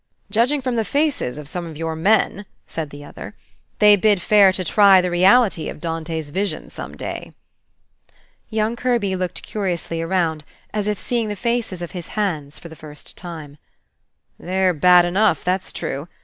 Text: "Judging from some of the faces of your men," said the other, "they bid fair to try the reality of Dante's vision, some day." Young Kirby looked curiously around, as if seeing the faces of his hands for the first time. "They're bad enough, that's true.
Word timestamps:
"Judging 0.31 0.63
from 0.63 0.73
some 0.73 0.79
of 0.79 0.85
the 0.87 0.91
faces 0.91 1.37
of 1.37 1.77
your 1.77 1.95
men," 1.95 2.47
said 2.65 2.89
the 2.89 3.03
other, 3.05 3.35
"they 3.77 3.95
bid 3.95 4.19
fair 4.19 4.51
to 4.51 4.63
try 4.63 4.99
the 4.99 5.11
reality 5.11 5.69
of 5.69 5.79
Dante's 5.79 6.31
vision, 6.31 6.71
some 6.71 6.97
day." 6.97 7.35
Young 8.49 8.75
Kirby 8.75 9.15
looked 9.15 9.43
curiously 9.43 10.01
around, 10.01 10.43
as 10.73 10.87
if 10.87 10.97
seeing 10.97 11.27
the 11.27 11.35
faces 11.35 11.83
of 11.83 11.91
his 11.91 12.07
hands 12.17 12.57
for 12.57 12.67
the 12.67 12.75
first 12.75 13.15
time. 13.15 13.59
"They're 14.39 14.73
bad 14.73 15.05
enough, 15.05 15.43
that's 15.43 15.71
true. 15.71 16.07